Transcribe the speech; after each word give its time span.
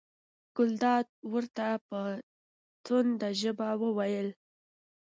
ګلداد 0.55 1.07
ورته 1.33 1.67
په 1.87 1.99
تنده 2.85 3.29
ژبه 3.41 3.67
وویل. 3.83 4.29